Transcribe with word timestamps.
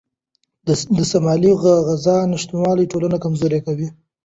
د 0.65 0.67
سالمې 1.11 1.51
غذا 1.87 2.17
نشتوالی 2.31 2.85
ټولنه 2.91 3.17
کمزوري 3.23 3.59
کوي. 3.65 3.87